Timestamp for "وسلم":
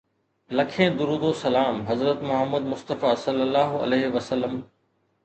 4.15-4.63